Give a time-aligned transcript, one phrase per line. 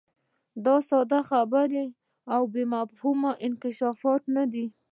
[0.65, 1.85] دا ساده خبرې
[2.33, 4.65] او بې مفهومه انکشافات نه دي.